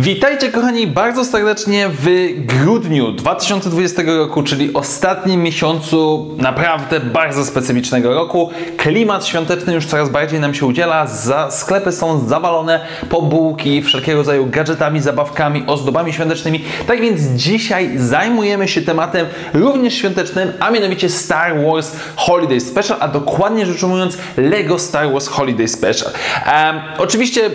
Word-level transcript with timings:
Witajcie 0.00 0.52
kochani 0.52 0.86
bardzo 0.86 1.24
serdecznie 1.24 1.88
w 1.88 2.06
grudniu 2.46 3.12
2020 3.12 4.02
roku, 4.02 4.42
czyli 4.42 4.74
ostatnim 4.74 5.42
miesiącu 5.42 6.26
naprawdę 6.38 7.00
bardzo 7.00 7.44
specyficznego 7.44 8.14
roku. 8.14 8.50
Klimat 8.76 9.26
świąteczny 9.26 9.74
już 9.74 9.86
coraz 9.86 10.08
bardziej 10.08 10.40
nam 10.40 10.54
się 10.54 10.66
udziela, 10.66 11.06
za, 11.06 11.50
sklepy 11.50 11.92
są 11.92 12.28
zawalone 12.28 12.86
po 13.10 13.22
bułki, 13.22 13.82
wszelkiego 13.82 14.18
rodzaju 14.18 14.46
gadżetami, 14.46 15.00
zabawkami, 15.00 15.64
ozdobami 15.66 16.12
świątecznymi. 16.12 16.64
Tak 16.86 17.00
więc 17.00 17.20
dzisiaj 17.20 17.90
zajmujemy 17.96 18.68
się 18.68 18.82
tematem 18.82 19.26
również 19.54 19.94
świątecznym, 19.94 20.52
a 20.60 20.70
mianowicie 20.70 21.08
Star 21.08 21.64
Wars 21.64 21.92
Holiday 22.16 22.60
Special, 22.60 22.96
a 23.00 23.08
dokładnie 23.08 23.66
rzecz 23.66 23.82
ujmując 23.82 24.18
LEGO 24.36 24.78
Star 24.78 25.12
Wars 25.12 25.28
Holiday 25.28 25.68
Special. 25.68 26.12
Um, 26.46 26.80
oczywiście 26.98 27.50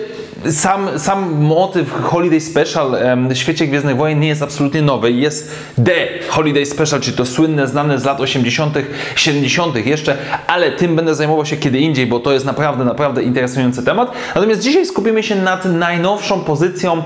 sam, 0.51 0.99
sam 0.99 1.41
motyw 1.41 1.91
Holiday 1.91 2.41
Special 2.41 2.97
w 3.29 3.37
świecie 3.37 3.67
Gwiezdnych 3.67 3.97
Wojen 3.97 4.19
nie 4.19 4.27
jest 4.27 4.41
absolutnie 4.41 4.81
nowy. 4.81 5.11
Jest 5.11 5.51
The 5.85 6.07
Holiday 6.29 6.65
Special, 6.65 7.01
czyli 7.01 7.17
to 7.17 7.25
słynne, 7.25 7.67
znane 7.67 7.99
z 7.99 8.05
lat 8.05 8.21
80., 8.21 8.77
70. 9.15 9.85
jeszcze, 9.85 10.17
ale 10.47 10.71
tym 10.71 10.95
będę 10.95 11.15
zajmował 11.15 11.45
się 11.45 11.57
kiedy 11.57 11.79
indziej, 11.79 12.07
bo 12.07 12.19
to 12.19 12.33
jest 12.33 12.45
naprawdę, 12.45 12.85
naprawdę 12.85 13.23
interesujący 13.23 13.83
temat. 13.83 14.11
Natomiast 14.35 14.61
dzisiaj 14.61 14.85
skupimy 14.85 15.23
się 15.23 15.35
nad 15.35 15.65
najnowszą 15.65 16.39
pozycją 16.39 17.03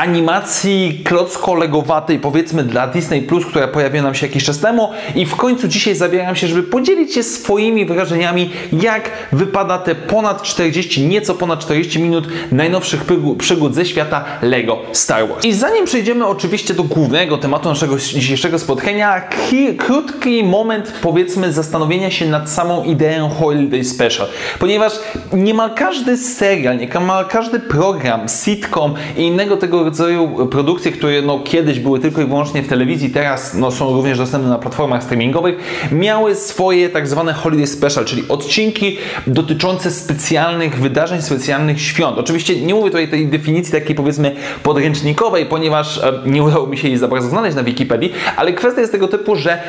animacji 0.00 1.00
klocko-legowatej, 1.04 2.18
powiedzmy 2.18 2.64
dla 2.64 2.86
Disney 2.86 3.22
Plus, 3.22 3.46
która 3.46 3.68
pojawiła 3.68 4.02
nam 4.02 4.14
się 4.14 4.26
jakiś 4.26 4.44
czas 4.44 4.58
temu 4.58 4.90
i 5.14 5.26
w 5.26 5.36
końcu 5.36 5.68
dzisiaj 5.68 5.94
zabieram 5.94 6.36
się, 6.36 6.46
żeby 6.46 6.62
podzielić 6.62 7.14
się 7.14 7.22
swoimi 7.22 7.86
wrażeniami, 7.86 8.50
jak 8.72 9.10
wypada 9.32 9.78
te 9.78 9.94
ponad 9.94 10.42
40, 10.42 11.06
nieco 11.06 11.34
ponad 11.34 11.60
40 11.60 12.02
minut 12.02 12.28
najnowszych 12.52 13.04
przygód 13.38 13.74
ze 13.74 13.86
świata 13.86 14.24
LEGO 14.42 14.82
Star 14.92 15.28
Wars. 15.28 15.44
I 15.44 15.52
zanim 15.52 15.84
przejdziemy 15.84 16.26
oczywiście 16.26 16.74
do 16.74 16.82
głównego 16.82 17.38
tematu 17.38 17.68
naszego 17.68 17.96
dzisiejszego 17.98 18.58
spotkania, 18.58 19.28
krótki 19.78 20.44
moment 20.44 20.92
powiedzmy 21.02 21.52
zastanowienia 21.52 22.10
się 22.10 22.26
nad 22.26 22.50
samą 22.50 22.84
ideą 22.84 23.28
Holiday 23.28 23.84
Special, 23.84 24.26
ponieważ 24.58 24.92
niemal 25.32 25.74
każdy 25.74 26.16
serial, 26.16 26.78
niemal 26.78 27.26
każdy 27.28 27.60
program, 27.60 28.28
sitcom 28.28 28.94
i 29.16 29.22
innego 29.22 29.56
tego 29.56 29.89
rodzaju 29.90 30.46
produkcje, 30.46 30.92
które 30.92 31.22
no, 31.22 31.40
kiedyś 31.44 31.78
były 31.78 31.98
tylko 32.00 32.22
i 32.22 32.24
wyłącznie 32.24 32.62
w 32.62 32.68
telewizji, 32.68 33.10
teraz 33.10 33.54
no, 33.54 33.70
są 33.70 33.92
również 33.92 34.18
dostępne 34.18 34.50
na 34.50 34.58
platformach 34.58 35.02
streamingowych, 35.02 35.56
miały 35.92 36.34
swoje 36.34 36.88
tak 36.88 37.08
zwane 37.08 37.32
holiday 37.32 37.66
special, 37.66 38.04
czyli 38.04 38.22
odcinki 38.28 38.96
dotyczące 39.26 39.90
specjalnych 39.90 40.80
wydarzeń, 40.80 41.22
specjalnych 41.22 41.82
świąt. 41.82 42.18
Oczywiście 42.18 42.60
nie 42.60 42.74
mówię 42.74 42.90
tutaj 42.90 43.08
tej 43.08 43.26
definicji 43.28 43.72
takiej 43.72 43.94
powiedzmy 43.94 44.36
podręcznikowej, 44.62 45.46
ponieważ 45.46 46.00
nie 46.26 46.42
udało 46.42 46.66
mi 46.66 46.78
się 46.78 46.88
jej 46.88 46.98
za 46.98 47.08
bardzo 47.08 47.28
znaleźć 47.28 47.56
na 47.56 47.62
Wikipedii, 47.62 48.12
ale 48.36 48.52
kwestia 48.52 48.80
jest 48.80 48.92
tego 48.92 49.08
typu, 49.08 49.36
że 49.36 49.62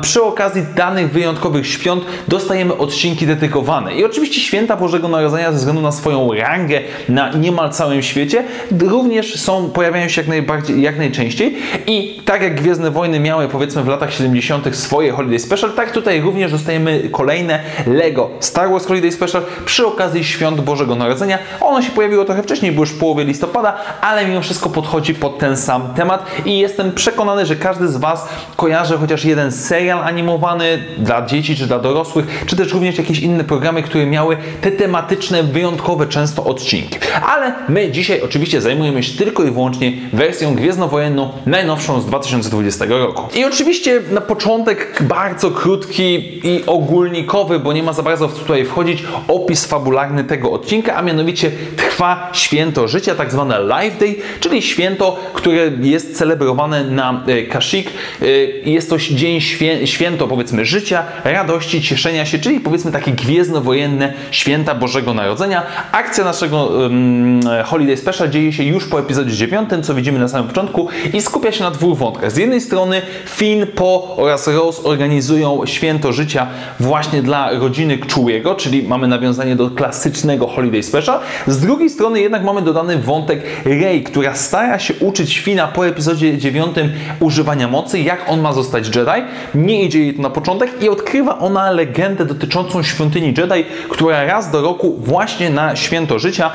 przy 0.00 0.22
okazji 0.22 0.62
danych 0.76 1.10
wyjątkowych 1.10 1.66
świąt 1.66 2.04
dostajemy 2.28 2.76
odcinki 2.76 3.26
dedykowane. 3.26 3.94
I 3.94 4.04
oczywiście 4.04 4.40
święta 4.40 4.76
Bożego 4.76 5.08
Narodzenia 5.08 5.52
ze 5.52 5.58
względu 5.58 5.82
na 5.82 5.92
swoją 5.92 6.32
rangę 6.32 6.80
na 7.08 7.32
niemal 7.32 7.70
całym 7.70 8.02
świecie 8.02 8.44
również 8.78 9.35
są, 9.36 9.70
pojawiają 9.70 10.08
się 10.08 10.20
jak, 10.20 10.28
najbardziej, 10.28 10.82
jak 10.82 10.98
najczęściej 10.98 11.56
i 11.86 12.22
tak 12.24 12.42
jak 12.42 12.54
Gwiezdne 12.54 12.90
Wojny 12.90 13.20
miały 13.20 13.48
powiedzmy 13.48 13.82
w 13.82 13.88
latach 13.88 14.12
70. 14.12 14.76
swoje 14.76 15.12
Holiday 15.12 15.38
Special, 15.38 15.72
tak 15.72 15.92
tutaj 15.92 16.20
również 16.20 16.52
dostajemy 16.52 17.08
kolejne 17.12 17.60
LEGO 17.86 18.30
Star 18.40 18.70
Wars 18.70 18.86
Holiday 18.86 19.12
Special 19.12 19.42
przy 19.64 19.86
okazji 19.86 20.24
Świąt 20.24 20.60
Bożego 20.60 20.94
Narodzenia. 20.94 21.38
Ono 21.60 21.82
się 21.82 21.90
pojawiło 21.90 22.24
trochę 22.24 22.42
wcześniej, 22.42 22.72
było 22.72 22.82
już 22.82 22.90
w 22.90 22.98
połowie 22.98 23.24
listopada, 23.24 23.76
ale 24.00 24.26
mimo 24.26 24.40
wszystko 24.40 24.70
podchodzi 24.70 25.14
pod 25.14 25.38
ten 25.38 25.56
sam 25.56 25.94
temat 25.94 26.26
i 26.44 26.58
jestem 26.58 26.92
przekonany, 26.92 27.46
że 27.46 27.56
każdy 27.56 27.88
z 27.88 27.96
Was 27.96 28.28
kojarzy 28.56 28.98
chociaż 28.98 29.24
jeden 29.24 29.52
serial 29.52 30.04
animowany 30.04 30.84
dla 30.98 31.26
dzieci 31.26 31.56
czy 31.56 31.66
dla 31.66 31.78
dorosłych, 31.78 32.44
czy 32.46 32.56
też 32.56 32.72
również 32.72 32.98
jakieś 32.98 33.18
inne 33.18 33.44
programy, 33.44 33.82
które 33.82 34.06
miały 34.06 34.36
te 34.60 34.70
tematyczne, 34.70 35.42
wyjątkowe 35.42 36.06
często 36.06 36.44
odcinki. 36.44 36.98
Ale 37.26 37.52
my 37.68 37.90
dzisiaj 37.90 38.20
oczywiście 38.20 38.60
zajmujemy 38.60 39.02
się 39.02 39.18
tylko 39.26 39.44
i 39.44 39.50
wyłącznie 39.50 39.92
wersją 40.12 40.54
gwiezdnowojenną, 40.54 41.32
najnowszą 41.46 42.00
z 42.00 42.06
2020 42.06 42.84
roku. 42.84 43.38
I 43.38 43.44
oczywiście 43.44 44.02
na 44.10 44.20
początek 44.20 45.02
bardzo 45.02 45.50
krótki 45.50 46.14
i 46.48 46.66
ogólnikowy, 46.66 47.58
bo 47.58 47.72
nie 47.72 47.82
ma 47.82 47.92
za 47.92 48.02
bardzo 48.02 48.28
tutaj 48.28 48.64
wchodzić, 48.64 49.04
opis 49.28 49.64
fabularny 49.64 50.24
tego 50.24 50.52
odcinka, 50.52 50.94
a 50.94 51.02
mianowicie 51.02 51.50
trwa 51.76 52.30
święto 52.32 52.88
życia, 52.88 53.14
tak 53.14 53.32
zwane 53.32 53.58
Life 53.62 53.98
Day, 54.00 54.14
czyli 54.40 54.62
święto, 54.62 55.18
które 55.34 55.70
jest 55.80 56.16
celebrowane 56.18 56.84
na 56.84 57.24
e, 57.26 57.42
Kashyyyk. 57.42 57.90
E, 58.22 58.26
jest 58.70 58.90
to 58.90 58.98
dzień 58.98 59.40
święto, 59.84 60.28
powiedzmy, 60.28 60.64
życia, 60.64 61.04
radości, 61.24 61.82
cieszenia 61.82 62.26
się, 62.26 62.38
czyli 62.38 62.60
powiedzmy 62.60 62.92
takie 62.92 63.12
gwiezdnowojenne 63.12 64.12
święta 64.30 64.74
Bożego 64.74 65.14
Narodzenia. 65.14 65.62
Akcja 65.92 66.24
naszego 66.24 66.66
um, 66.66 67.40
Holiday 67.64 67.96
Special 67.96 68.30
dzieje 68.30 68.52
się 68.52 68.62
już 68.62 68.86
po 68.86 69.00
epizodzie 69.00 69.15
9, 69.24 69.70
co 69.82 69.94
widzimy 69.94 70.18
na 70.18 70.28
samym 70.28 70.48
początku 70.48 70.88
i 71.12 71.22
skupia 71.22 71.52
się 71.52 71.64
na 71.64 71.70
dwóch 71.70 71.98
wątkach. 71.98 72.32
Z 72.32 72.36
jednej 72.36 72.60
strony 72.60 73.02
Finn, 73.26 73.66
Po 73.66 74.16
oraz 74.16 74.48
Rose 74.48 74.82
organizują 74.82 75.66
święto 75.66 76.12
życia 76.12 76.46
właśnie 76.80 77.22
dla 77.22 77.50
rodziny 77.50 77.98
Chewiego, 78.14 78.54
czyli 78.54 78.82
mamy 78.82 79.08
nawiązanie 79.08 79.56
do 79.56 79.70
klasycznego 79.70 80.46
Holiday 80.46 80.82
Special. 80.82 81.20
Z 81.46 81.60
drugiej 81.60 81.90
strony 81.90 82.20
jednak 82.20 82.44
mamy 82.44 82.62
dodany 82.62 82.98
wątek 82.98 83.42
Rey, 83.64 84.02
która 84.02 84.34
stara 84.34 84.78
się 84.78 84.94
uczyć 85.00 85.38
Fina 85.38 85.68
po 85.68 85.86
epizodzie 85.86 86.38
9 86.38 86.76
używania 87.20 87.68
mocy, 87.68 88.00
jak 88.00 88.24
on 88.28 88.40
ma 88.40 88.52
zostać 88.52 88.86
Jedi. 88.86 89.22
Nie 89.54 89.84
idzie 89.84 89.98
jej 89.98 90.14
to 90.14 90.22
na 90.22 90.30
początek 90.30 90.82
i 90.82 90.88
odkrywa 90.88 91.38
ona 91.38 91.70
legendę 91.70 92.24
dotyczącą 92.24 92.82
świątyni 92.82 93.26
Jedi, 93.26 93.64
która 93.88 94.24
raz 94.24 94.50
do 94.50 94.62
roku 94.62 94.96
właśnie 94.98 95.50
na 95.50 95.76
święto 95.76 96.18
życia 96.18 96.50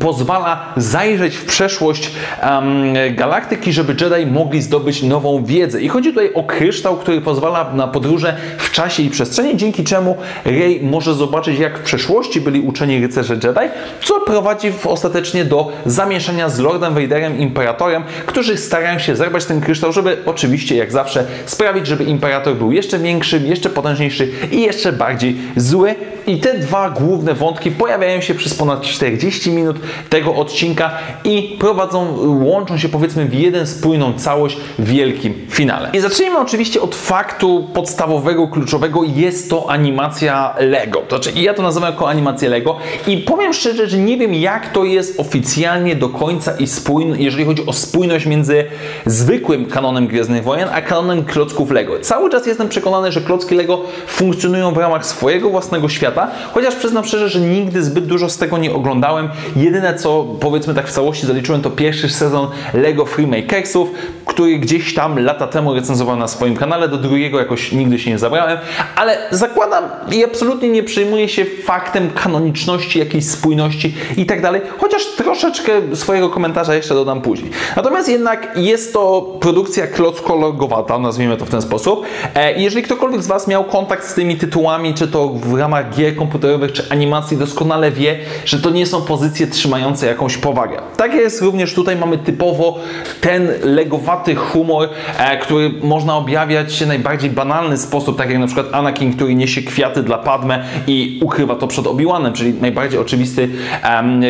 pozwala 0.00 0.72
zajrzeć 0.76 1.36
w 1.36 1.44
przeszłość 1.44 2.05
um, 2.42 2.94
galaktyki, 3.14 3.72
żeby 3.72 3.96
Jedi 4.00 4.26
mogli 4.26 4.62
zdobyć 4.62 5.02
nową 5.02 5.44
wiedzę. 5.44 5.80
I 5.80 5.88
chodzi 5.88 6.08
tutaj 6.08 6.30
o 6.34 6.42
kryształ, 6.42 6.96
który 6.96 7.20
pozwala 7.20 7.72
na 7.74 7.88
podróże 7.88 8.36
w 8.58 8.72
czasie 8.72 9.02
i 9.02 9.10
przestrzeni, 9.10 9.56
dzięki 9.56 9.84
czemu 9.84 10.16
Rey 10.44 10.80
może 10.82 11.14
zobaczyć, 11.14 11.58
jak 11.58 11.78
w 11.78 11.82
przeszłości 11.82 12.40
byli 12.40 12.60
uczeni 12.60 13.00
rycerze 13.00 13.34
Jedi, 13.34 13.70
co 14.04 14.20
prowadzi 14.20 14.72
w 14.72 14.86
ostatecznie 14.86 15.44
do 15.44 15.72
zamieszania 15.86 16.48
z 16.48 16.58
Lordem 16.58 16.94
Vaderem, 16.94 17.38
Imperatorem, 17.38 18.04
którzy 18.26 18.56
starają 18.56 18.98
się 18.98 19.16
zerwać 19.16 19.44
ten 19.44 19.60
kryształ, 19.60 19.92
żeby 19.92 20.16
oczywiście, 20.26 20.76
jak 20.76 20.92
zawsze, 20.92 21.24
sprawić, 21.46 21.86
żeby 21.86 22.04
Imperator 22.04 22.56
był 22.56 22.72
jeszcze 22.72 22.98
większy, 22.98 23.38
jeszcze 23.38 23.70
potężniejszy 23.70 24.32
i 24.52 24.62
jeszcze 24.62 24.92
bardziej 24.92 25.36
zły. 25.56 25.94
I 26.26 26.40
te 26.40 26.58
dwa 26.58 26.90
główne 26.90 27.34
wątki 27.34 27.70
pojawiają 27.70 28.20
się 28.20 28.34
przez 28.34 28.54
ponad 28.54 28.82
40 28.82 29.50
minut 29.50 29.76
tego 30.08 30.34
odcinka 30.34 30.90
i 31.24 31.56
prowadzą 31.60 31.95
łączą 32.44 32.78
się 32.78 32.88
powiedzmy 32.88 33.26
w 33.26 33.34
jeden 33.34 33.66
spójną 33.66 34.12
całość 34.12 34.56
w 34.78 34.84
wielkim 34.84 35.34
finale. 35.50 35.90
I 35.92 36.00
zacznijmy 36.00 36.38
oczywiście 36.38 36.80
od 36.80 36.94
faktu 36.94 37.66
podstawowego, 37.74 38.48
kluczowego. 38.48 39.04
Jest 39.04 39.50
to 39.50 39.70
animacja 39.70 40.54
Lego. 40.58 41.00
To 41.08 41.16
znaczy, 41.16 41.40
ja 41.40 41.54
to 41.54 41.62
nazywam 41.62 41.92
jako 41.92 42.08
animację 42.08 42.48
Lego 42.48 42.76
i 43.06 43.18
powiem 43.18 43.52
szczerze, 43.52 43.86
że 43.86 43.98
nie 43.98 44.16
wiem 44.16 44.34
jak 44.34 44.72
to 44.72 44.84
jest 44.84 45.20
oficjalnie 45.20 45.96
do 45.96 46.08
końca 46.08 46.52
i 46.58 46.66
spójne, 46.66 47.16
jeżeli 47.18 47.44
chodzi 47.44 47.66
o 47.66 47.72
spójność 47.72 48.26
między 48.26 48.64
zwykłym 49.06 49.66
kanonem 49.66 50.06
Gwiezdnych 50.06 50.44
Wojen, 50.44 50.68
a 50.72 50.82
kanonem 50.82 51.24
klocków 51.24 51.70
Lego. 51.70 52.00
Cały 52.00 52.30
czas 52.30 52.46
jestem 52.46 52.68
przekonany, 52.68 53.12
że 53.12 53.20
klocki 53.20 53.54
Lego 53.54 53.82
funkcjonują 54.06 54.72
w 54.74 54.76
ramach 54.76 55.06
swojego 55.06 55.50
własnego 55.50 55.88
świata, 55.88 56.30
chociaż 56.54 56.74
przyznam 56.74 57.04
szczerze, 57.04 57.28
że 57.28 57.40
nigdy 57.40 57.82
zbyt 57.82 58.06
dużo 58.06 58.28
z 58.28 58.38
tego 58.38 58.58
nie 58.58 58.74
oglądałem. 58.74 59.28
Jedyne 59.56 59.94
co 59.94 60.24
powiedzmy 60.40 60.74
tak 60.74 60.88
w 60.88 60.92
całości 60.92 61.26
zaliczyłem 61.26 61.62
to 61.62 61.70
pierwszy 61.86 62.08
sezon 62.08 62.48
Lego 62.74 63.06
Freemakersów, 63.06 63.88
który 64.24 64.58
gdzieś 64.58 64.94
tam 64.94 65.18
lata 65.18 65.46
temu 65.46 65.74
recenzowałem 65.74 66.20
na 66.20 66.28
swoim 66.28 66.56
kanale, 66.56 66.88
do 66.88 66.96
drugiego 66.96 67.38
jakoś 67.38 67.72
nigdy 67.72 67.98
się 67.98 68.10
nie 68.10 68.18
zabrałem, 68.18 68.58
ale 68.96 69.18
zakładam 69.30 69.84
i 70.12 70.24
absolutnie 70.24 70.68
nie 70.68 70.82
przejmuję 70.82 71.28
się 71.28 71.44
faktem 71.44 72.10
kanoniczności, 72.10 72.98
jakiejś 72.98 73.24
spójności 73.24 73.94
i 74.16 74.26
tak 74.26 74.42
dalej, 74.42 74.60
chociaż 74.78 75.06
troszeczkę 75.06 75.72
swojego 75.96 76.30
komentarza 76.30 76.74
jeszcze 76.74 76.94
dodam 76.94 77.20
później. 77.20 77.50
Natomiast 77.76 78.08
jednak 78.08 78.52
jest 78.56 78.92
to 78.92 79.22
produkcja 79.40 79.86
klocko-logowata, 79.86 81.00
nazwijmy 81.00 81.36
to 81.36 81.44
w 81.46 81.50
ten 81.50 81.62
sposób. 81.62 82.04
E, 82.34 82.60
jeżeli 82.60 82.82
ktokolwiek 82.82 83.22
z 83.22 83.26
Was 83.26 83.48
miał 83.48 83.64
kontakt 83.64 84.08
z 84.08 84.14
tymi 84.14 84.36
tytułami, 84.36 84.94
czy 84.94 85.08
to 85.08 85.28
w 85.28 85.54
ramach 85.54 85.96
gier 85.96 86.16
komputerowych, 86.16 86.72
czy 86.72 86.90
animacji, 86.90 87.36
doskonale 87.36 87.90
wie, 87.90 88.18
że 88.44 88.60
to 88.60 88.70
nie 88.70 88.86
są 88.86 89.02
pozycje 89.02 89.46
trzymające 89.46 90.06
jakąś 90.06 90.36
powagę. 90.36 90.82
Tak 90.96 91.14
jest 91.14 91.42
również 91.42 91.75
tutaj 91.76 91.96
mamy 91.96 92.18
typowo 92.18 92.78
ten 93.20 93.48
legowaty 93.62 94.34
humor, 94.34 94.88
e, 95.18 95.38
który 95.38 95.70
można 95.82 96.16
objawiać 96.16 96.74
się 96.74 96.86
najbardziej 96.86 97.30
banalny 97.30 97.78
sposób, 97.78 98.18
tak 98.18 98.30
jak 98.30 98.38
na 98.38 98.46
przykład 98.46 98.66
Anakin, 98.72 99.12
który 99.12 99.34
niesie 99.34 99.62
kwiaty 99.62 100.02
dla 100.02 100.18
Padme 100.18 100.64
i 100.86 101.20
ukrywa 101.22 101.54
to 101.54 101.66
przed 101.66 101.84
Obi-Wanem, 101.84 102.32
czyli 102.32 102.54
najbardziej 102.60 103.00
oczywisty 103.00 103.48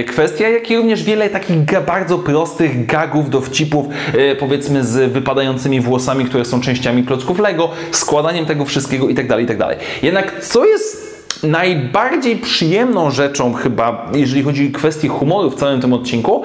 kwestia, 0.07 0.49
jak 0.49 0.71
i 0.71 0.77
również 0.77 1.05
wiele 1.05 1.31
takich 1.31 1.57
bardzo 1.87 2.19
prostych 2.19 2.87
gagów, 2.87 3.31
dowcipów, 3.31 3.87
e, 4.15 4.37
powiedzmy 4.37 4.85
z 4.85 5.13
wypadającymi 5.13 5.81
włosami, 5.81 6.25
które 6.25 6.45
są 6.45 6.61
częściami 6.61 7.05
klocków 7.05 7.39
Lego, 7.39 7.71
składaniem 7.91 8.47
tego 8.47 8.65
wszystkiego 8.65 9.09
itd., 9.09 9.29
tak 9.29 9.41
itd. 9.41 9.65
Tak 9.65 9.79
Jednak 10.03 10.41
co 10.41 10.65
jest 10.65 11.06
najbardziej 11.43 12.37
przyjemną 12.37 13.11
rzeczą 13.11 13.53
chyba, 13.53 14.11
jeżeli 14.15 14.43
chodzi 14.43 14.71
o 14.75 14.79
kwestię 14.79 15.09
humoru 15.09 15.51
w 15.51 15.55
całym 15.55 15.81
tym 15.81 15.93
odcinku, 15.93 16.43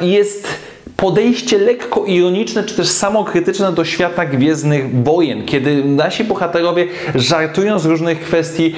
jest 0.00 0.48
podejście 1.00 1.58
lekko 1.58 2.04
ironiczne, 2.04 2.64
czy 2.64 2.74
też 2.76 2.88
samokrytyczne 2.88 3.72
do 3.72 3.84
świata 3.84 4.26
Gwiezdnych 4.26 5.02
Wojen, 5.04 5.46
kiedy 5.46 5.84
nasi 5.84 6.24
bohaterowie 6.24 6.86
żartują 7.14 7.78
z 7.78 7.86
różnych 7.86 8.20
kwestii, 8.20 8.74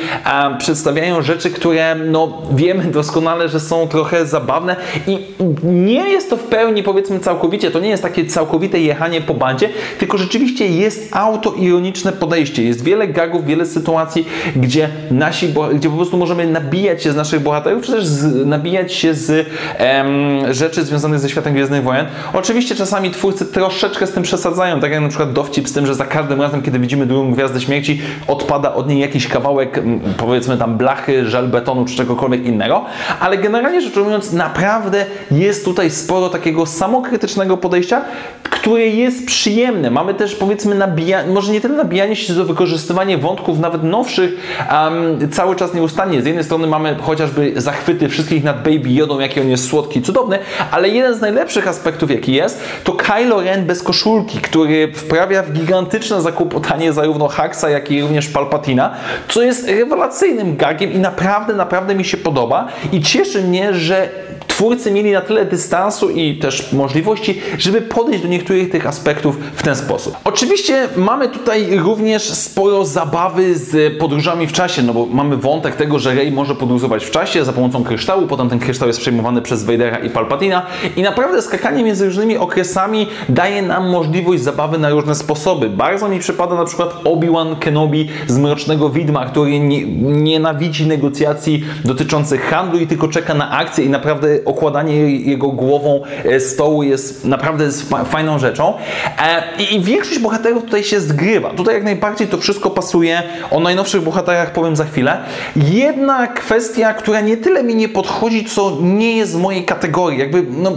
przedstawiają 0.58 1.22
rzeczy, 1.22 1.50
które 1.50 1.94
no, 1.94 2.42
wiemy 2.54 2.84
doskonale, 2.84 3.48
że 3.48 3.60
są 3.60 3.88
trochę 3.88 4.26
zabawne 4.26 4.76
i 5.06 5.18
nie 5.62 6.10
jest 6.10 6.30
to 6.30 6.36
w 6.36 6.42
pełni, 6.42 6.82
powiedzmy 6.82 7.20
całkowicie, 7.20 7.70
to 7.70 7.80
nie 7.80 7.88
jest 7.88 8.02
takie 8.02 8.26
całkowite 8.26 8.80
jechanie 8.80 9.20
po 9.20 9.34
bandzie, 9.34 9.68
tylko 9.98 10.18
rzeczywiście 10.18 10.66
jest 10.68 11.16
autoironiczne 11.16 12.12
podejście. 12.12 12.64
Jest 12.64 12.84
wiele 12.84 13.08
gagów, 13.08 13.46
wiele 13.46 13.66
sytuacji, 13.66 14.26
gdzie 14.56 14.88
nasi, 15.10 15.54
gdzie 15.74 15.90
po 15.90 15.96
prostu 15.96 16.16
możemy 16.16 16.46
nabijać 16.46 17.02
się 17.02 17.12
z 17.12 17.16
naszych 17.16 17.40
bohaterów, 17.40 17.82
czy 17.82 17.92
też 17.92 18.06
z, 18.06 18.46
nabijać 18.46 18.94
się 18.94 19.14
z 19.14 19.46
em, 19.78 20.54
rzeczy 20.54 20.84
związanych 20.84 21.20
ze 21.20 21.28
światem 21.28 21.54
Gwiezdnych 21.54 21.82
Wojen. 21.82 22.06
Oczywiście 22.32 22.74
czasami 22.74 23.10
twórcy 23.10 23.46
troszeczkę 23.46 24.06
z 24.06 24.12
tym 24.12 24.22
przesadzają, 24.22 24.80
tak 24.80 24.92
jak 24.92 25.00
na 25.00 25.08
przykład 25.08 25.32
dowcip 25.32 25.68
z 25.68 25.72
tym, 25.72 25.86
że 25.86 25.94
za 25.94 26.04
każdym 26.04 26.42
razem, 26.42 26.62
kiedy 26.62 26.78
widzimy 26.78 27.06
drugą 27.06 27.32
Gwiazdę 27.32 27.60
Śmierci, 27.60 28.00
odpada 28.26 28.74
od 28.74 28.88
niej 28.88 29.00
jakiś 29.00 29.28
kawałek, 29.28 29.82
powiedzmy 30.16 30.56
tam 30.56 30.76
blachy, 30.76 31.28
żel 31.28 31.48
betonu 31.48 31.84
czy 31.84 31.96
czegokolwiek 31.96 32.44
innego, 32.44 32.84
ale 33.20 33.38
generalnie 33.38 33.80
rzecz 33.80 33.96
ujmując, 33.96 34.32
naprawdę 34.32 35.06
jest 35.30 35.64
tutaj 35.64 35.90
sporo 35.90 36.28
takiego 36.28 36.66
samokrytycznego 36.66 37.56
podejścia, 37.56 38.02
które 38.42 38.86
jest 38.86 39.26
przyjemne. 39.26 39.90
Mamy 39.90 40.14
też 40.14 40.34
powiedzmy 40.34 40.74
nabijanie, 40.74 41.32
może 41.32 41.52
nie 41.52 41.60
tyle 41.60 41.74
nabijanie 41.74 42.16
się, 42.16 42.32
do 42.34 42.44
wykorzystywanie 42.44 43.18
wątków 43.18 43.58
nawet 43.58 43.82
nowszych 43.82 44.30
um, 44.72 45.30
cały 45.30 45.56
czas 45.56 45.74
nieustannie. 45.74 46.22
Z 46.22 46.26
jednej 46.26 46.44
strony 46.44 46.66
mamy 46.66 46.96
chociażby 47.02 47.52
zachwyty 47.56 48.08
wszystkich 48.08 48.44
nad 48.44 48.56
Baby 48.56 48.92
Jodą, 48.92 49.20
jaki 49.20 49.40
on 49.40 49.48
jest 49.48 49.68
słodki 49.68 50.02
cudowny, 50.02 50.38
ale 50.70 50.88
jeden 50.88 51.14
z 51.14 51.20
najlepszych 51.20 51.68
aspektów, 51.68 52.01
jaki 52.10 52.32
jest, 52.32 52.60
to 52.84 52.92
Kylo 52.92 53.40
Ren 53.40 53.66
bez 53.66 53.82
koszulki, 53.82 54.38
który 54.38 54.92
wprawia 54.92 55.42
w 55.42 55.52
gigantyczne 55.52 56.22
zakłopotanie 56.22 56.92
zarówno 56.92 57.28
Haxa, 57.28 57.64
jak 57.70 57.90
i 57.90 58.02
również 58.02 58.28
Palpatina, 58.28 58.94
co 59.28 59.42
jest 59.42 59.68
rewelacyjnym 59.68 60.56
gagiem 60.56 60.92
i 60.92 60.98
naprawdę, 60.98 61.54
naprawdę 61.54 61.94
mi 61.94 62.04
się 62.04 62.16
podoba 62.16 62.68
i 62.92 63.00
cieszy 63.00 63.42
mnie, 63.42 63.74
że 63.74 64.08
twórcy 64.48 64.90
mieli 64.90 65.12
na 65.12 65.20
tyle 65.20 65.44
dystansu 65.44 66.10
i 66.10 66.36
też 66.36 66.72
możliwości, 66.72 67.40
żeby 67.58 67.80
podejść 67.80 68.22
do 68.22 68.28
niektórych 68.28 68.70
tych 68.70 68.86
aspektów 68.86 69.38
w 69.54 69.62
ten 69.62 69.76
sposób. 69.76 70.16
Oczywiście 70.24 70.88
mamy 70.96 71.28
tutaj 71.28 71.78
również 71.78 72.22
sporo 72.22 72.84
zabawy 72.84 73.54
z 73.54 73.98
podróżami 73.98 74.46
w 74.46 74.52
czasie, 74.52 74.82
no 74.82 74.94
bo 74.94 75.06
mamy 75.06 75.36
wątek 75.36 75.76
tego, 75.76 75.98
że 75.98 76.14
Rey 76.14 76.32
może 76.32 76.54
podróżować 76.54 77.04
w 77.04 77.10
czasie 77.10 77.44
za 77.44 77.52
pomocą 77.52 77.84
kryształu, 77.84 78.26
potem 78.26 78.48
ten 78.48 78.58
kryształ 78.58 78.88
jest 78.88 79.00
przejmowany 79.00 79.42
przez 79.42 79.64
Vadera 79.64 79.98
i 79.98 80.10
Palpatina 80.10 80.66
i 80.96 81.02
naprawdę 81.02 81.42
skakanie 81.42 81.84
między 81.84 81.91
różnymi 82.00 82.36
okresami 82.36 83.06
daje 83.28 83.62
nam 83.62 83.90
możliwość 83.90 84.42
zabawy 84.42 84.78
na 84.78 84.90
różne 84.90 85.14
sposoby. 85.14 85.70
Bardzo 85.70 86.08
mi 86.08 86.18
przypada 86.18 86.54
na 86.54 86.64
przykład 86.64 86.94
Obi-Wan 87.04 87.56
Kenobi 87.56 88.08
z 88.26 88.38
Mrocznego 88.38 88.90
Widma, 88.90 89.26
który 89.26 89.60
nie, 89.60 89.86
nienawidzi 90.02 90.86
negocjacji 90.86 91.64
dotyczących 91.84 92.44
handlu 92.44 92.78
i 92.78 92.86
tylko 92.86 93.08
czeka 93.08 93.34
na 93.34 93.50
akcję 93.50 93.84
i 93.84 93.90
naprawdę 93.90 94.28
okładanie 94.44 95.16
jego 95.16 95.48
głową 95.48 96.02
e, 96.24 96.40
stołu 96.40 96.82
jest 96.82 97.24
naprawdę 97.24 97.70
fajną 98.04 98.38
rzeczą. 98.38 98.74
E, 99.18 99.42
I 99.70 99.80
większość 99.80 100.18
bohaterów 100.18 100.64
tutaj 100.64 100.84
się 100.84 101.00
zgrywa. 101.00 101.50
Tutaj 101.50 101.74
jak 101.74 101.84
najbardziej 101.84 102.28
to 102.28 102.38
wszystko 102.38 102.70
pasuje. 102.70 103.22
O 103.50 103.60
najnowszych 103.60 104.02
bohaterach 104.02 104.52
powiem 104.52 104.76
za 104.76 104.84
chwilę. 104.84 105.18
Jedna 105.56 106.26
kwestia, 106.26 106.94
która 106.94 107.20
nie 107.20 107.36
tyle 107.36 107.62
mi 107.62 107.74
nie 107.74 107.88
podchodzi, 107.88 108.44
co 108.44 108.78
nie 108.80 109.16
jest 109.16 109.32
w 109.32 109.40
mojej 109.40 109.64
kategorii. 109.64 110.18
Jakby 110.18 110.44
no, 110.50 110.72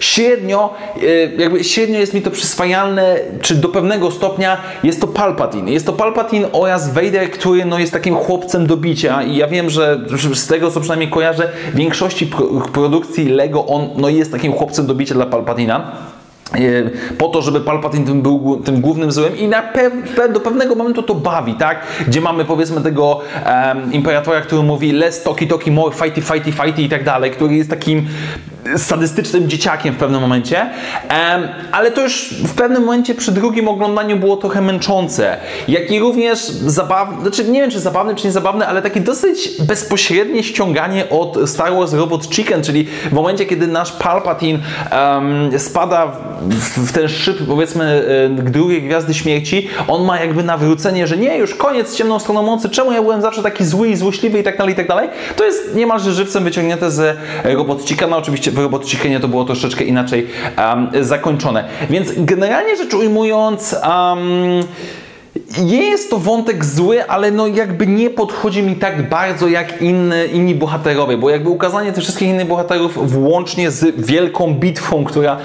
średnio, 0.00 0.49
e, 0.58 1.42
jakby 1.42 1.64
średnio 1.64 1.98
jest 1.98 2.14
mi 2.14 2.22
to 2.22 2.30
przyswajalne, 2.30 3.16
czy 3.40 3.54
do 3.54 3.68
pewnego 3.68 4.10
stopnia 4.10 4.56
jest 4.82 5.00
to 5.00 5.06
Palpatine. 5.06 5.72
Jest 5.72 5.86
to 5.86 5.92
Palpatine 5.92 6.52
oraz 6.52 6.94
Vader, 6.94 7.30
który 7.30 7.64
no, 7.64 7.78
jest 7.78 7.92
takim 7.92 8.14
chłopcem 8.14 8.66
do 8.66 8.76
bicia 8.76 9.22
i 9.22 9.36
ja 9.36 9.48
wiem, 9.48 9.70
że 9.70 10.00
z 10.34 10.46
tego 10.46 10.70
co 10.70 10.80
przynajmniej 10.80 11.10
kojarzę, 11.10 11.48
w 11.72 11.76
większości 11.76 12.30
produkcji 12.72 13.28
Lego 13.28 13.66
on 13.66 13.88
no, 13.96 14.08
jest 14.08 14.32
takim 14.32 14.52
chłopcem 14.52 14.86
do 14.86 14.94
bicia 14.94 15.14
dla 15.14 15.26
Palpatina 15.26 15.92
e, 16.54 16.58
po 17.18 17.28
to, 17.28 17.42
żeby 17.42 17.60
Palpatine 17.60 18.06
tym 18.06 18.22
był 18.22 18.62
tym 18.64 18.80
głównym 18.80 19.12
złym 19.12 19.36
i 19.36 19.48
na 19.48 19.62
do 20.32 20.40
pewnego 20.40 20.74
momentu 20.74 21.02
to 21.02 21.14
bawi, 21.14 21.54
tak? 21.54 21.78
Gdzie 22.08 22.20
mamy 22.20 22.44
powiedzmy 22.44 22.80
tego 22.80 23.20
um, 23.46 23.92
imperatora, 23.92 24.40
który 24.40 24.62
mówi 24.62 24.92
less 24.92 25.22
talky 25.22 25.46
talky, 25.46 25.70
more 25.70 25.94
fighty 25.96 26.22
fighty 26.22 26.52
fighty 26.52 26.82
i 26.82 26.88
tak 26.88 27.04
dalej, 27.04 27.30
który 27.30 27.54
jest 27.54 27.70
takim 27.70 28.06
sadystycznym 28.76 29.48
dzieciakiem 29.48 29.94
w 29.94 29.96
pewnym 29.98 30.20
momencie, 30.20 30.70
ale 31.72 31.90
to 31.90 32.02
już 32.02 32.34
w 32.34 32.54
pewnym 32.54 32.82
momencie 32.82 33.14
przy 33.14 33.32
drugim 33.32 33.68
oglądaniu 33.68 34.16
było 34.16 34.36
trochę 34.36 34.60
męczące. 34.60 35.36
Jak 35.68 35.90
i 35.90 35.98
również 35.98 36.38
zabawne, 36.48 37.22
znaczy 37.22 37.44
nie 37.44 37.60
wiem 37.60 37.70
czy 37.70 37.80
zabawne 37.80 38.14
czy 38.14 38.26
nie 38.26 38.32
zabawne, 38.32 38.66
ale 38.66 38.82
takie 38.82 39.00
dosyć 39.00 39.50
bezpośrednie 39.60 40.42
ściąganie 40.42 41.08
od 41.10 41.38
Star 41.46 41.74
Wars 41.74 41.92
Robot 41.92 42.34
Chicken, 42.34 42.62
czyli 42.62 42.84
w 42.84 43.12
momencie 43.12 43.46
kiedy 43.46 43.66
nasz 43.66 43.92
Palpatine 43.92 44.58
um, 44.92 45.58
spada 45.58 46.06
w, 46.40 46.88
w, 46.88 46.92
ten 46.92 47.08
szyb 47.08 47.38
powiedzmy 47.48 47.84
e, 47.84 48.28
drugiej 48.28 48.82
Gwiazdy 48.82 49.14
Śmierci, 49.14 49.68
on 49.88 50.04
ma 50.04 50.20
jakby 50.20 50.42
nawrócenie, 50.42 51.06
że 51.06 51.16
nie, 51.16 51.38
już 51.38 51.54
koniec 51.54 51.88
z 51.88 51.96
ciemną 51.96 52.18
stroną 52.18 52.42
mocy, 52.42 52.68
czemu 52.68 52.92
ja 52.92 53.02
byłem 53.02 53.22
zawsze 53.22 53.42
taki 53.42 53.64
zły 53.64 53.88
i 53.88 53.96
złośliwy 53.96 54.38
i 54.38 54.42
tak 54.42 54.58
dalej, 54.58 54.72
i 54.72 54.76
tak 54.76 54.88
dalej. 54.88 55.08
To 55.36 55.44
jest 55.44 55.74
niemalże 55.74 56.12
żywcem 56.12 56.44
wyciągnięte 56.44 56.90
z 56.90 57.16
Robot 57.44 57.84
Chickena, 57.84 58.16
oczywiście 58.16 58.49
w 58.50 58.58
Robot 58.58 58.88
Chickenie 58.88 59.20
to 59.20 59.28
było 59.28 59.44
troszeczkę 59.44 59.84
inaczej 59.84 60.26
um, 60.58 61.04
zakończone. 61.04 61.64
Więc 61.90 62.12
generalnie 62.16 62.76
rzecz 62.76 62.94
ujmując, 62.94 63.76
um, 63.88 64.20
nie 65.58 65.90
jest 65.90 66.10
to 66.10 66.18
wątek 66.18 66.64
zły, 66.64 67.06
ale 67.06 67.30
no 67.30 67.46
jakby 67.46 67.86
nie 67.86 68.10
podchodzi 68.10 68.62
mi 68.62 68.76
tak 68.76 69.08
bardzo 69.08 69.48
jak 69.48 69.82
inne, 69.82 70.26
inni 70.26 70.54
bohaterowie, 70.54 71.16
bo 71.16 71.30
jakby 71.30 71.50
ukazanie 71.50 71.92
tych 71.92 72.02
wszystkich 72.02 72.28
innych 72.28 72.48
bohaterów 72.48 73.12
włącznie 73.12 73.70
z 73.70 74.00
wielką 74.06 74.54
bitwą, 74.54 75.04
która, 75.04 75.36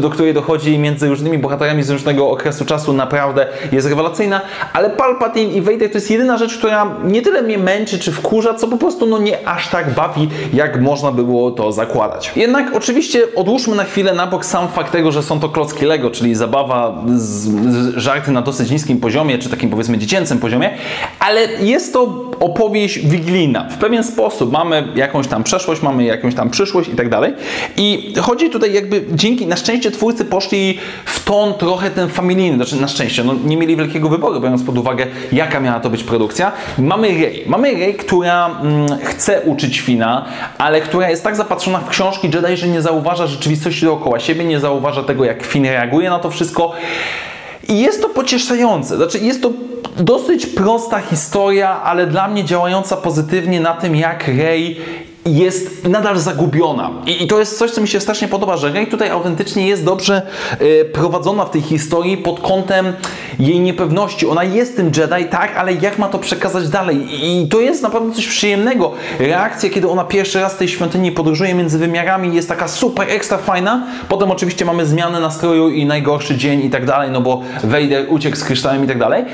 do 0.00 0.10
której 0.10 0.34
dochodzi 0.34 0.78
między 0.78 1.08
różnymi 1.08 1.38
bohaterami 1.38 1.82
z 1.82 1.90
różnego 1.90 2.30
okresu 2.30 2.64
czasu 2.64 2.92
naprawdę 2.92 3.46
jest 3.72 3.88
rewelacyjna, 3.88 4.40
ale 4.72 4.90
Palpatine 4.90 5.52
i 5.52 5.60
Vader 5.60 5.90
to 5.90 5.94
jest 5.94 6.10
jedyna 6.10 6.38
rzecz, 6.38 6.58
która 6.58 6.96
nie 7.04 7.22
tyle 7.22 7.42
mnie 7.42 7.58
męczy 7.58 7.98
czy 7.98 8.12
wkurza, 8.12 8.54
co 8.54 8.68
po 8.68 8.76
prostu 8.76 9.06
no 9.06 9.18
nie 9.18 9.48
aż 9.48 9.68
tak 9.68 9.94
bawi, 9.94 10.28
jak 10.52 10.80
można 10.80 11.12
by 11.12 11.24
było 11.24 11.50
to 11.50 11.72
zakładać. 11.72 12.32
Jednak 12.36 12.76
oczywiście 12.76 13.34
odłóżmy 13.36 13.76
na 13.76 13.84
chwilę 13.84 14.14
na 14.14 14.26
bok 14.26 14.44
sam 14.44 14.68
fakt 14.68 14.92
tego, 14.92 15.12
że 15.12 15.22
są 15.22 15.40
to 15.40 15.48
klocki 15.48 15.84
Lego, 15.84 16.10
czyli 16.10 16.34
zabawa 16.34 17.04
z, 17.16 17.22
z 17.22 17.96
żarty 17.96 18.30
na 18.30 18.42
dosyć 18.42 18.70
niskim 18.70 19.00
poziomie, 19.00 19.38
czy 19.44 19.50
takim 19.50 19.70
powiedzmy 19.70 19.98
dziecięcym 19.98 20.38
poziomie, 20.38 20.70
ale 21.18 21.40
jest 21.60 21.92
to 21.92 22.30
opowieść 22.40 22.98
wigilijna. 22.98 23.68
W 23.70 23.76
pewien 23.76 24.04
sposób 24.04 24.52
mamy 24.52 24.88
jakąś 24.94 25.26
tam 25.26 25.44
przeszłość, 25.44 25.82
mamy 25.82 26.04
jakąś 26.04 26.34
tam 26.34 26.50
przyszłość 26.50 26.88
i 26.88 26.92
tak 26.92 27.08
dalej. 27.08 27.34
I 27.76 28.14
chodzi 28.20 28.50
tutaj 28.50 28.72
jakby 28.72 29.04
dzięki, 29.12 29.46
na 29.46 29.56
szczęście 29.56 29.90
twórcy 29.90 30.24
poszli 30.24 30.78
w 31.04 31.24
ton 31.24 31.54
trochę 31.54 31.90
ten 31.90 32.08
familijny, 32.08 32.56
znaczy 32.56 32.76
na 32.76 32.88
szczęście, 32.88 33.24
no 33.24 33.34
nie 33.44 33.56
mieli 33.56 33.76
wielkiego 33.76 34.08
wyboru, 34.08 34.40
biorąc 34.40 34.62
pod 34.62 34.78
uwagę 34.78 35.06
jaka 35.32 35.60
miała 35.60 35.80
to 35.80 35.90
być 35.90 36.04
produkcja. 36.04 36.52
Mamy 36.78 37.08
Rey. 37.08 37.44
Mamy 37.46 37.72
Rey, 37.72 37.94
która 37.94 38.60
mm, 38.62 38.98
chce 38.98 39.40
uczyć 39.40 39.80
Fina, 39.80 40.24
ale 40.58 40.80
która 40.80 41.10
jest 41.10 41.24
tak 41.24 41.36
zapatrzona 41.36 41.78
w 41.78 41.88
książki 41.88 42.30
Jedi, 42.34 42.56
że 42.56 42.68
nie 42.68 42.82
zauważa 42.82 43.26
rzeczywistości 43.26 43.84
dookoła 43.84 44.20
siebie, 44.20 44.44
nie 44.44 44.60
zauważa 44.60 45.02
tego 45.02 45.24
jak 45.24 45.42
Finn 45.42 45.64
reaguje 45.64 46.10
na 46.10 46.18
to 46.18 46.30
wszystko. 46.30 46.72
I 47.68 47.80
jest 47.80 48.02
to 48.02 48.08
pocieszające. 48.08 48.96
Znaczy, 48.96 49.18
jest 49.18 49.42
to 49.42 49.50
dosyć 49.96 50.46
prosta 50.46 51.00
historia, 51.00 51.82
ale 51.82 52.06
dla 52.06 52.28
mnie 52.28 52.44
działająca 52.44 52.96
pozytywnie 52.96 53.60
na 53.60 53.74
tym, 53.74 53.96
jak 53.96 54.28
Rey 54.28 54.76
jest 55.26 55.88
nadal 55.88 56.18
zagubiona. 56.18 56.90
I, 57.06 57.24
I, 57.24 57.26
to 57.26 57.38
jest 57.38 57.58
coś, 57.58 57.70
co 57.70 57.80
mi 57.80 57.88
się 57.88 58.00
strasznie 58.00 58.28
podoba, 58.28 58.56
że 58.56 58.72
Rey 58.72 58.86
tutaj 58.86 59.10
autentycznie 59.10 59.68
jest 59.68 59.84
dobrze 59.84 60.22
y, 60.60 60.84
prowadzona 60.92 61.44
w 61.44 61.50
tej 61.50 61.62
historii 61.62 62.16
pod 62.16 62.40
kątem 62.40 62.92
jej 63.38 63.60
niepewności. 63.60 64.26
Ona 64.26 64.44
jest 64.44 64.76
tym 64.76 64.86
Jedi, 64.86 65.28
tak, 65.30 65.56
ale 65.56 65.72
jak 65.72 65.98
ma 65.98 66.08
to 66.08 66.18
przekazać 66.18 66.68
dalej? 66.68 66.96
I, 66.96 67.42
I, 67.42 67.48
to 67.48 67.60
jest 67.60 67.82
naprawdę 67.82 68.14
coś 68.14 68.26
przyjemnego. 68.26 68.92
Reakcja, 69.18 69.70
kiedy 69.70 69.88
ona 69.88 70.04
pierwszy 70.04 70.40
raz 70.40 70.54
w 70.54 70.58
tej 70.58 70.68
świątyni 70.68 71.12
podróżuje 71.12 71.54
między 71.54 71.78
wymiarami, 71.78 72.34
jest 72.34 72.48
taka 72.48 72.68
super 72.68 73.10
ekstra 73.10 73.38
fajna. 73.38 73.86
Potem 74.08 74.30
oczywiście 74.30 74.64
mamy 74.64 74.86
zmianę 74.86 75.20
nastroju 75.20 75.70
i 75.70 75.86
najgorszy 75.86 76.36
dzień 76.36 76.64
i 76.64 76.70
tak 76.70 76.86
dalej, 76.86 77.10
no 77.10 77.20
bo 77.20 77.42
Vader 77.64 78.06
uciekł 78.08 78.36
z 78.36 78.44
kryształem 78.44 78.84
i 78.84 78.86
tak 78.88 78.98
dalej. 78.98 79.24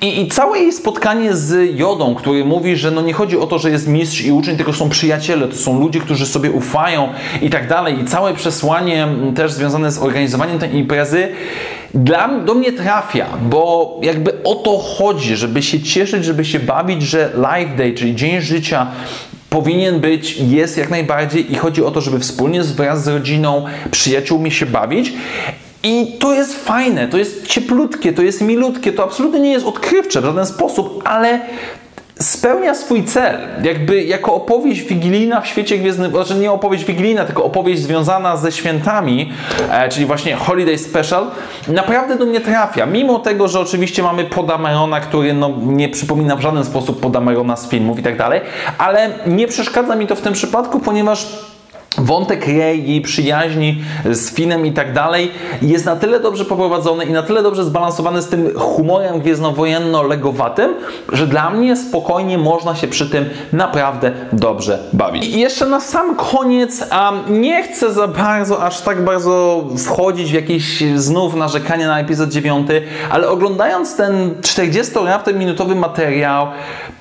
I, 0.00 0.20
I 0.20 0.28
całe 0.28 0.58
jej 0.58 0.72
spotkanie 0.72 1.34
z 1.34 1.78
Jodą, 1.78 2.14
który 2.14 2.44
mówi, 2.44 2.76
że 2.76 2.90
no 2.90 3.02
nie 3.02 3.12
chodzi 3.12 3.38
o 3.38 3.46
to, 3.46 3.58
że 3.58 3.70
jest 3.70 3.88
mistrz 3.88 4.20
i 4.20 4.32
uczeń, 4.32 4.56
tylko 4.56 4.72
są 4.72 4.88
przyjaciele, 4.88 5.23
to 5.32 5.56
są 5.56 5.80
ludzie, 5.80 6.00
którzy 6.00 6.26
sobie 6.26 6.50
ufają 6.50 7.08
i 7.42 7.50
tak 7.50 7.68
dalej. 7.68 8.00
I 8.00 8.04
całe 8.04 8.34
przesłanie 8.34 9.08
też 9.36 9.52
związane 9.52 9.92
z 9.92 9.98
organizowaniem 9.98 10.58
tej 10.58 10.76
imprezy 10.76 11.28
dla, 11.94 12.28
do 12.28 12.54
mnie 12.54 12.72
trafia, 12.72 13.26
bo 13.42 13.98
jakby 14.02 14.42
o 14.42 14.54
to 14.54 14.78
chodzi, 14.78 15.36
żeby 15.36 15.62
się 15.62 15.80
cieszyć, 15.80 16.24
żeby 16.24 16.44
się 16.44 16.60
bawić, 16.60 17.02
że 17.02 17.30
Life 17.36 17.76
Day, 17.76 17.94
czyli 17.94 18.14
dzień 18.14 18.40
życia, 18.40 18.86
powinien 19.50 20.00
być, 20.00 20.36
jest 20.36 20.78
jak 20.78 20.90
najbardziej 20.90 21.52
i 21.52 21.54
chodzi 21.54 21.84
o 21.84 21.90
to, 21.90 22.00
żeby 22.00 22.18
wspólnie 22.18 22.62
wraz 22.62 23.04
z 23.04 23.08
rodziną, 23.08 23.64
przyjaciółmi 23.90 24.50
się 24.50 24.66
bawić. 24.66 25.12
I 25.82 26.16
to 26.18 26.34
jest 26.34 26.64
fajne, 26.64 27.08
to 27.08 27.18
jest 27.18 27.46
cieplutkie, 27.46 28.12
to 28.12 28.22
jest 28.22 28.40
milutkie, 28.40 28.92
to 28.92 29.04
absolutnie 29.04 29.40
nie 29.40 29.52
jest 29.52 29.66
odkrywcze 29.66 30.20
w 30.20 30.24
żaden 30.24 30.46
sposób, 30.46 31.02
ale 31.04 31.40
spełnia 32.20 32.74
swój 32.74 33.04
cel. 33.04 33.38
Jakby 33.62 34.02
jako 34.02 34.34
opowieść 34.34 34.82
wigilijna 34.82 35.40
w 35.40 35.46
świecie 35.46 35.78
gwiezdnym, 35.78 36.10
znaczy 36.10 36.34
nie 36.34 36.52
opowieść 36.52 36.84
wigilijna, 36.84 37.24
tylko 37.24 37.44
opowieść 37.44 37.82
związana 37.82 38.36
ze 38.36 38.52
świętami, 38.52 39.32
e, 39.70 39.88
czyli 39.88 40.06
właśnie 40.06 40.34
Holiday 40.34 40.78
Special, 40.78 41.26
naprawdę 41.68 42.16
do 42.16 42.26
mnie 42.26 42.40
trafia. 42.40 42.86
Mimo 42.86 43.18
tego, 43.18 43.48
że 43.48 43.60
oczywiście 43.60 44.02
mamy 44.02 44.24
Podamerona, 44.24 45.00
który 45.00 45.34
no, 45.34 45.50
nie 45.62 45.88
przypomina 45.88 46.36
w 46.36 46.40
żaden 46.40 46.64
sposób 46.64 47.00
Podamerona 47.00 47.56
z 47.56 47.68
filmów 47.68 47.98
i 47.98 48.02
tak 48.02 48.18
dalej, 48.18 48.40
ale 48.78 49.10
nie 49.26 49.48
przeszkadza 49.48 49.96
mi 49.96 50.06
to 50.06 50.16
w 50.16 50.20
tym 50.20 50.32
przypadku, 50.32 50.80
ponieważ 50.80 51.53
Wątek 51.98 52.48
jej, 52.48 52.88
jej 52.88 53.00
przyjaźni 53.00 53.82
z 54.10 54.34
Finem 54.34 54.66
i 54.66 54.72
tak 54.72 54.92
dalej 54.92 55.30
jest 55.62 55.86
na 55.86 55.96
tyle 55.96 56.20
dobrze 56.20 56.44
poprowadzony 56.44 57.04
i 57.04 57.12
na 57.12 57.22
tyle 57.22 57.42
dobrze 57.42 57.64
zbalansowany 57.64 58.22
z 58.22 58.28
tym 58.28 58.50
humorem 58.58 59.20
gwiezdnowojenno-legowatym, 59.20 60.68
że 61.12 61.26
dla 61.26 61.50
mnie 61.50 61.76
spokojnie 61.76 62.38
można 62.38 62.74
się 62.74 62.88
przy 62.88 63.10
tym 63.10 63.24
naprawdę 63.52 64.12
dobrze 64.32 64.78
bawić. 64.92 65.24
I 65.24 65.40
jeszcze 65.40 65.66
na 65.66 65.80
sam 65.80 66.16
koniec, 66.16 66.80
um, 66.80 67.42
nie 67.42 67.62
chcę 67.62 67.92
za 67.92 68.08
bardzo, 68.08 68.62
aż 68.62 68.80
tak 68.80 69.04
bardzo 69.04 69.64
wchodzić 69.78 70.30
w 70.30 70.34
jakieś 70.34 70.82
znów 70.96 71.34
narzekania 71.34 71.88
na 71.88 72.00
epizod 72.00 72.30
9, 72.30 72.68
ale 73.10 73.28
oglądając 73.28 73.96
ten 73.96 74.34
40-raptem 74.40 75.38
minutowy 75.38 75.74
materiał, 75.74 76.46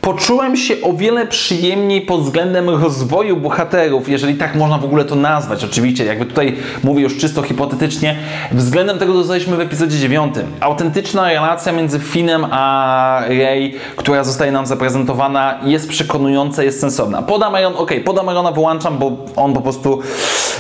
poczułem 0.02 0.58
się 0.58 0.74
o 0.84 0.94
wiele 0.94 1.28
przyjemniej 1.28 2.02
pod 2.02 2.22
względem 2.22 2.70
rozwoju 2.70 3.38
bohaterów, 3.38 4.10
jeżeli 4.10 4.36
tak 4.36 4.56
można 4.56 4.78
w 4.84 4.86
ogóle 4.86 5.06
to 5.06 5.16
nazwać. 5.16 5.64
Oczywiście, 5.64 6.06
jakby 6.06 6.26
tutaj 6.26 6.56
mówię 6.84 7.04
już 7.04 7.18
czysto 7.18 7.42
hipotetycznie, 7.42 8.16
względem 8.52 9.00
tego 9.00 9.14
dostaliśmy 9.14 9.58
w 9.58 9.60
epizodzie 9.60 10.00
9. 10.00 10.36
Autentyczna 10.60 11.28
relacja 11.28 11.72
między 11.72 12.00
Finem 12.00 12.46
a 12.52 13.22
Rey, 13.28 13.76
która 13.96 14.24
zostaje 14.24 14.52
nam 14.52 14.66
zaprezentowana, 14.66 15.60
jest 15.66 15.90
przekonująca, 15.90 16.64
jest 16.64 16.80
sensowna. 16.80 17.22
Podameron, 17.22 17.74
ok, 17.78 17.92
Podamerona 18.06 18.52
wyłączam, 18.52 18.98
bo 18.98 19.12
on 19.36 19.54
po 19.54 19.62
prostu 19.62 20.00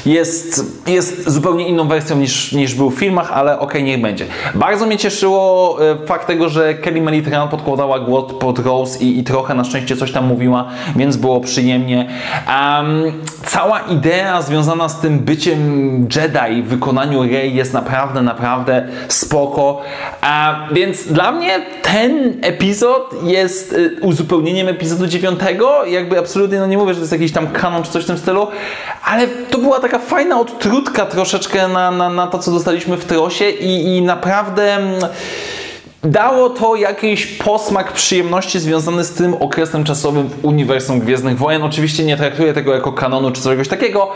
jest, 0.05 0.65
jest 0.87 1.29
zupełnie 1.29 1.67
inną 1.67 1.87
wersją 1.87 2.17
niż, 2.17 2.51
niż 2.51 2.75
był 2.75 2.89
w 2.89 2.95
filmach, 2.95 3.31
ale 3.31 3.59
ok, 3.59 3.73
niech 3.83 4.01
będzie. 4.01 4.25
Bardzo 4.55 4.85
mnie 4.85 4.97
cieszyło 4.97 5.77
e, 5.81 6.07
fakt 6.07 6.27
tego, 6.27 6.49
że 6.49 6.73
Kelly 6.73 7.01
Melitran 7.01 7.49
podkładała 7.49 7.99
głos 7.99 8.33
pod 8.39 8.59
Rose 8.59 8.99
i, 8.99 9.19
i 9.19 9.23
trochę 9.23 9.53
na 9.53 9.63
szczęście 9.63 9.97
coś 9.97 10.11
tam 10.11 10.25
mówiła, 10.25 10.65
więc 10.95 11.17
było 11.17 11.39
przyjemnie. 11.39 12.09
Um, 12.47 13.13
cała 13.45 13.79
idea 13.79 14.12
związana 14.41 14.89
z 14.89 14.99
tym 14.99 15.19
byciem 15.19 15.59
Jedi 16.15 16.63
w 16.63 16.67
wykonaniu 16.67 17.23
Rey 17.23 17.55
jest 17.55 17.73
naprawdę, 17.73 18.21
naprawdę 18.21 18.87
spoko. 19.07 19.81
A, 20.21 20.59
więc 20.71 21.07
dla 21.07 21.31
mnie 21.31 21.61
ten 21.81 22.33
epizod 22.41 23.15
jest 23.23 23.73
y, 23.73 23.97
uzupełnieniem 24.01 24.67
epizodu 24.67 25.07
9. 25.07 25.39
Jakby 25.87 26.19
absolutnie, 26.19 26.59
no 26.59 26.67
nie 26.67 26.77
mówię, 26.77 26.93
że 26.93 26.99
to 26.99 27.03
jest 27.03 27.11
jakiś 27.11 27.31
tam 27.31 27.47
kanon 27.47 27.83
czy 27.83 27.91
coś 27.91 28.03
w 28.03 28.07
tym 28.07 28.17
stylu, 28.17 28.47
ale 29.05 29.27
to 29.27 29.57
była 29.57 29.79
taka 29.79 29.99
fajna 29.99 30.39
odtrutka 30.39 31.05
troszeczkę 31.05 31.67
na, 31.67 31.91
na, 31.91 32.09
na 32.09 32.27
to, 32.27 32.39
co 32.39 32.51
dostaliśmy 32.51 32.97
w 32.97 33.05
Trosie 33.05 33.49
i, 33.49 33.97
i 33.97 34.01
naprawdę 34.01 34.75
mm, 34.75 35.01
dało 36.03 36.49
to 36.49 36.75
jakiś 36.75 37.25
posmak 37.25 37.91
przyjemności 37.91 38.59
związany 38.59 39.03
z 39.03 39.13
tym 39.13 39.33
okresem 39.33 39.83
czasowym 39.83 40.29
w 40.29 40.45
uniwersum 40.45 40.99
Gwiezdnych 40.99 41.37
Wojen. 41.37 41.63
Oczywiście 41.63 42.05
nie 42.05 42.17
traktuję 42.17 42.53
tego 42.53 42.73
jako 42.73 42.93
kanonu 42.93 43.31
czy 43.31 43.41
czegoś 43.41 43.67
takiego, 43.67 44.11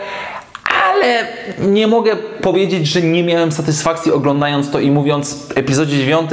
ale 0.94 1.28
nie 1.60 1.88
mogę 1.88 2.16
powiedzieć, 2.42 2.88
że 2.88 3.02
nie 3.02 3.24
miałem 3.24 3.52
satysfakcji 3.52 4.12
oglądając 4.12 4.72
to 4.72 4.80
i 4.80 4.92
mówiąc 4.92 5.48
epizodzie 5.56 5.98
9 5.98 6.30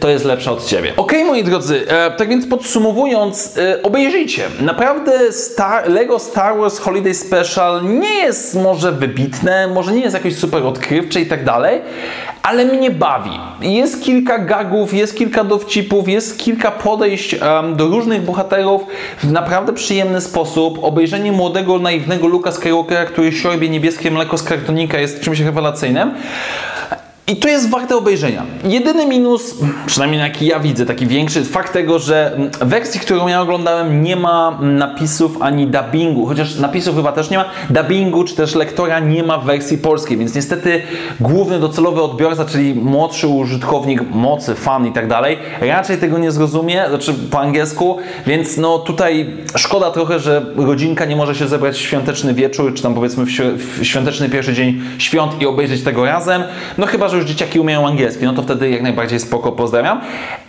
to 0.00 0.08
jest 0.08 0.24
lepsze 0.24 0.50
od 0.50 0.66
Ciebie. 0.66 0.92
Ok, 0.96 1.12
moi 1.26 1.44
drodzy, 1.44 1.86
e, 1.88 2.10
tak 2.10 2.28
więc 2.28 2.46
podsumowując, 2.46 3.58
e, 3.58 3.82
obejrzyjcie. 3.82 4.42
Naprawdę 4.60 5.32
Star, 5.32 5.90
Lego 5.90 6.18
Star 6.18 6.58
Wars 6.58 6.78
Holiday 6.78 7.14
Special 7.14 7.80
nie 7.84 8.14
jest 8.14 8.54
może 8.54 8.92
wybitne, 8.92 9.68
może 9.68 9.92
nie 9.92 10.00
jest 10.00 10.14
jakoś 10.14 10.36
super 10.36 10.62
odkrywcze 10.62 11.20
i 11.20 11.26
tak 11.26 11.44
dalej, 11.44 11.80
ale 12.42 12.64
mnie 12.64 12.90
bawi. 12.90 13.40
Jest 13.60 14.02
kilka 14.02 14.38
gagów, 14.38 14.94
jest 14.94 15.16
kilka 15.16 15.44
dowcipów, 15.44 16.08
jest 16.08 16.38
kilka 16.38 16.70
podejść 16.70 17.34
um, 17.34 17.76
do 17.76 17.86
różnych 17.86 18.22
bohaterów 18.22 18.82
w 19.22 19.32
naprawdę 19.32 19.72
przyjemny 19.72 20.20
sposób. 20.20 20.78
Obejrzenie 20.82 21.32
młodego, 21.32 21.78
naiwnego 21.78 22.26
Luka 22.26 22.52
Skywalkera, 22.52 23.04
który 23.04 23.32
siorbie 23.32 23.68
niebieskie 23.68 24.10
mleko 24.10 24.38
z 24.38 24.42
kartonika 24.42 24.98
jest 24.98 25.20
czymś 25.20 25.40
rewelacyjnym. 25.40 26.14
I 27.28 27.36
to 27.36 27.48
jest 27.48 27.70
warte 27.70 27.96
obejrzenia. 27.96 28.42
Jedyny 28.64 29.06
minus, 29.06 29.54
przynajmniej 29.86 30.20
jaki 30.20 30.46
ja 30.46 30.60
widzę, 30.60 30.86
taki 30.86 31.06
większy, 31.06 31.44
fakt 31.44 31.72
tego, 31.72 31.98
że 31.98 32.38
wersji, 32.60 33.00
którą 33.00 33.28
ja 33.28 33.40
oglądałem, 33.40 34.02
nie 34.02 34.16
ma 34.16 34.58
napisów 34.60 35.42
ani 35.42 35.66
dubbingu, 35.66 36.26
chociaż 36.26 36.56
napisów 36.56 36.96
chyba 36.96 37.12
też 37.12 37.30
nie 37.30 37.38
ma, 37.38 37.44
dubbingu 37.70 38.24
czy 38.24 38.34
też 38.34 38.54
lektora 38.54 39.00
nie 39.00 39.22
ma 39.22 39.38
w 39.38 39.44
wersji 39.44 39.78
polskiej, 39.78 40.16
więc 40.16 40.34
niestety 40.34 40.82
główny 41.20 41.60
docelowy 41.60 42.02
odbiorca, 42.02 42.44
czyli 42.44 42.74
młodszy 42.74 43.28
użytkownik 43.28 44.02
mocy, 44.10 44.54
fan 44.54 44.86
i 44.86 44.92
tak 44.92 45.08
dalej, 45.08 45.38
raczej 45.60 45.98
tego 45.98 46.18
nie 46.18 46.32
zrozumie, 46.32 46.84
znaczy 46.88 47.14
po 47.30 47.40
angielsku, 47.40 47.98
więc 48.26 48.56
no 48.56 48.78
tutaj 48.78 49.36
szkoda 49.56 49.90
trochę, 49.90 50.20
że 50.20 50.46
rodzinka 50.56 51.04
nie 51.04 51.16
może 51.16 51.34
się 51.34 51.48
zebrać 51.48 51.76
w 51.76 51.80
świąteczny 51.80 52.34
wieczór, 52.34 52.74
czy 52.74 52.82
tam 52.82 52.94
powiedzmy 52.94 53.24
w 53.56 53.80
świąteczny 53.82 54.28
pierwszy 54.28 54.54
dzień 54.54 54.80
świąt 54.98 55.42
i 55.42 55.46
obejrzeć 55.46 55.82
tego 55.82 56.04
razem, 56.04 56.42
no 56.78 56.86
chyba, 56.86 57.08
że 57.08 57.17
już 57.18 57.26
dzieciaki 57.26 57.60
umieją 57.60 57.86
angielski, 57.86 58.24
no 58.24 58.32
to 58.32 58.42
wtedy 58.42 58.70
jak 58.70 58.82
najbardziej 58.82 59.20
spoko 59.20 59.52
pozdrawiam. 59.52 60.00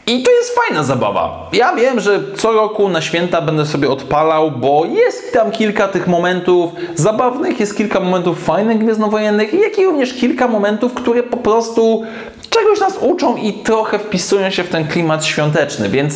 I 0.07 0.23
to 0.23 0.31
jest 0.31 0.55
fajna 0.55 0.83
zabawa. 0.83 1.49
Ja 1.53 1.75
wiem, 1.75 1.99
że 1.99 2.19
co 2.35 2.51
roku 2.51 2.89
na 2.89 3.01
święta 3.01 3.41
będę 3.41 3.65
sobie 3.65 3.89
odpalał, 3.89 4.51
bo 4.51 4.85
jest 4.85 5.33
tam 5.33 5.51
kilka 5.51 5.87
tych 5.87 6.07
momentów 6.07 6.71
zabawnych, 6.95 7.59
jest 7.59 7.77
kilka 7.77 7.99
momentów 7.99 8.43
fajnych 8.43 8.77
gwiezdnowojennych, 8.77 9.53
jak 9.53 9.79
i 9.79 9.85
również 9.85 10.13
kilka 10.13 10.47
momentów, 10.47 10.93
które 10.93 11.23
po 11.23 11.37
prostu 11.37 12.03
czegoś 12.49 12.79
nas 12.79 12.97
uczą 13.01 13.35
i 13.35 13.53
trochę 13.53 13.99
wpisują 13.99 14.49
się 14.49 14.63
w 14.63 14.69
ten 14.69 14.87
klimat 14.87 15.25
świąteczny. 15.25 15.89
Więc 15.89 16.15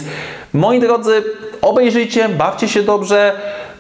moi 0.54 0.80
drodzy, 0.80 1.24
obejrzyjcie, 1.62 2.30
bawcie 2.30 2.68
się 2.68 2.84
dobrze. 2.84 3.34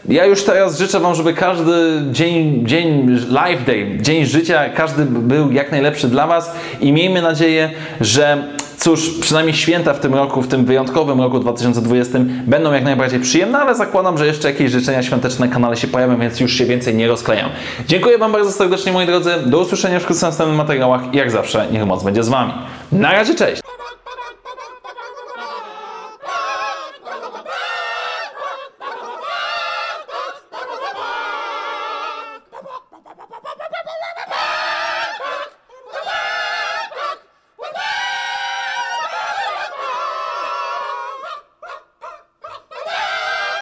Ja 0.10 0.25
już 0.25 0.43
teraz 0.43 0.79
życzę 0.79 1.00
Wam, 1.00 1.15
żeby 1.15 1.33
każdy 1.33 2.01
dzień, 2.12 2.67
dzień 2.67 3.10
life 3.10 3.65
day, 3.65 3.98
dzień 4.01 4.25
życia, 4.25 4.69
każdy 4.69 5.05
był 5.05 5.51
jak 5.51 5.72
najlepszy 5.72 6.07
dla 6.07 6.27
Was 6.27 6.51
i 6.81 6.91
miejmy 6.91 7.22
nadzieję, 7.22 7.72
że 8.01 8.43
cóż, 8.77 9.10
przynajmniej 9.22 9.55
święta 9.55 9.93
w 9.93 10.00
tym 10.00 10.13
roku, 10.13 10.41
w 10.41 10.48
tym 10.48 10.65
wyjątkowym 10.65 11.22
roku 11.22 11.39
2020 11.39 12.19
będą 12.48 12.74
jak 12.74 12.83
najbardziej 12.83 13.19
przyjemne, 13.19 13.60
ale 13.60 13.75
zakładam, 13.75 14.17
że 14.17 14.27
jeszcze 14.27 14.51
jakieś 14.51 14.72
życzenia 14.72 15.03
świąteczne 15.03 15.48
na 15.48 15.53
kanale 15.53 15.77
się 15.77 15.88
pojawią, 15.88 16.19
więc 16.19 16.39
już 16.39 16.53
się 16.53 16.65
więcej 16.65 16.95
nie 16.95 17.07
rozklejam. 17.07 17.50
Dziękuję 17.88 18.17
Wam 18.17 18.31
bardzo 18.31 18.51
serdecznie 18.51 18.91
moi 18.91 19.05
drodzy, 19.05 19.31
do 19.45 19.60
usłyszenia 19.60 20.00
w 20.00 20.10
następnych 20.10 20.57
materiałach 20.57 21.01
jak 21.13 21.31
zawsze 21.31 21.67
niech 21.72 21.86
moc 21.86 22.03
będzie 22.03 22.24
z 22.24 22.29
Wami. 22.29 22.53
Na 22.91 23.12
razie, 23.12 23.36
cześć! 23.36 23.62